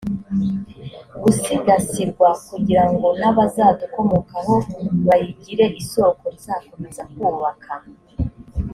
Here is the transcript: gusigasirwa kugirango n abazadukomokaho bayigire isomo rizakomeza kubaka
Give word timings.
gusigasirwa 1.23 2.27
kugirango 2.49 3.07
n 3.21 3.23
abazadukomokaho 3.29 4.53
bayigire 5.07 5.65
isomo 5.81 6.23
rizakomeza 6.33 7.01
kubaka 7.13 7.73